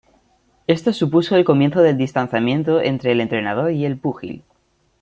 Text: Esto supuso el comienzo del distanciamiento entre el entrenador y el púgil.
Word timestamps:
Esto 0.65 0.93
supuso 0.93 1.35
el 1.35 1.45
comienzo 1.45 1.81
del 1.83 1.95
distanciamiento 1.95 2.81
entre 2.81 3.11
el 3.11 3.21
entrenador 3.21 3.71
y 3.71 3.85
el 3.85 3.99
púgil. 3.99 4.43